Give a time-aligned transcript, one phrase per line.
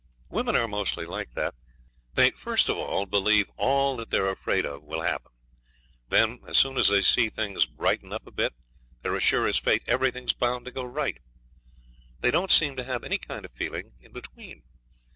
[0.29, 1.53] Women are mostly like that.
[2.15, 5.31] They first of all believe all that they're afraid of will happen.
[6.09, 8.55] Then, as soon as they see things brighten up a bit,
[9.03, 11.19] they're as sure as fate everything's bound to go right.
[12.19, 14.63] They don't seem to have any kind of feeling between.